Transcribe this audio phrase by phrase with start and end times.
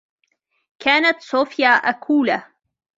[0.79, 2.47] كانت صوفيا أكولة.